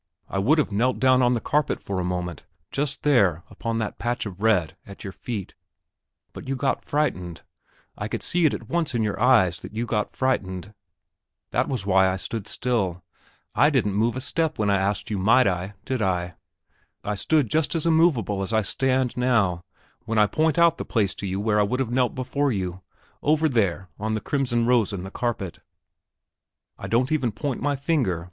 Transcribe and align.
I 0.27 0.39
would 0.39 0.57
have 0.57 0.71
knelt 0.71 0.97
down 0.97 1.21
on 1.21 1.35
the 1.35 1.39
carpet 1.39 1.79
for 1.79 1.99
a 1.99 2.03
moment 2.03 2.43
just 2.71 3.03
there, 3.03 3.43
upon 3.51 3.77
that 3.77 3.99
patch 3.99 4.25
of 4.25 4.41
red, 4.41 4.75
at 4.83 5.03
your 5.03 5.13
feet; 5.13 5.53
but 6.33 6.47
you 6.47 6.55
got 6.55 6.83
frightened 6.83 7.43
I 7.95 8.07
could 8.07 8.23
see 8.23 8.47
it 8.47 8.53
at 8.55 8.67
once 8.67 8.95
in 8.95 9.03
your 9.03 9.21
eyes 9.21 9.59
that 9.59 9.75
you 9.75 9.85
got 9.85 10.09
frightened; 10.15 10.73
that 11.51 11.67
was 11.69 11.85
why 11.85 12.09
I 12.09 12.15
stood 12.15 12.47
still. 12.47 13.03
I 13.53 13.69
didn't 13.69 13.93
move 13.93 14.15
a 14.15 14.21
step 14.21 14.57
when 14.57 14.71
I 14.71 14.77
asked 14.77 15.11
you 15.11 15.19
might 15.19 15.45
I, 15.45 15.75
did 15.85 16.01
I? 16.01 16.33
I 17.03 17.13
stood 17.13 17.47
just 17.51 17.75
as 17.75 17.85
immovable 17.85 18.41
as 18.41 18.51
I 18.51 18.63
stand 18.63 19.15
now 19.15 19.63
when 20.05 20.17
I 20.17 20.25
point 20.25 20.57
out 20.57 20.79
the 20.79 20.83
place 20.83 21.13
to 21.13 21.27
you 21.27 21.39
where 21.39 21.59
I 21.59 21.63
would 21.63 21.79
have 21.79 21.91
knelt 21.91 22.15
before 22.15 22.51
you, 22.51 22.81
over 23.21 23.47
there 23.47 23.87
on 23.99 24.15
the 24.15 24.19
crimson 24.19 24.65
rose 24.65 24.93
in 24.93 25.03
the 25.03 25.11
carpet. 25.11 25.59
I 26.79 26.87
don't 26.87 27.11
even 27.11 27.31
point 27.31 27.59
with 27.59 27.63
my 27.65 27.75
finger. 27.75 28.19